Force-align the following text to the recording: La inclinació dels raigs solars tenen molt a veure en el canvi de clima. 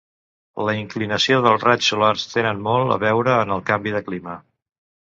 La 0.67 0.73
inclinació 0.77 1.37
dels 1.47 1.67
raigs 1.69 1.91
solars 1.93 2.25
tenen 2.33 2.65
molt 2.71 2.97
a 2.99 3.01
veure 3.07 3.39
en 3.47 3.57
el 3.59 3.67
canvi 3.73 3.99
de 3.99 4.07
clima. 4.11 4.39